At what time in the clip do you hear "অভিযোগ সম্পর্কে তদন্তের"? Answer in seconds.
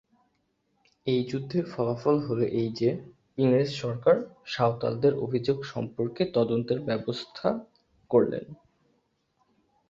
5.17-6.79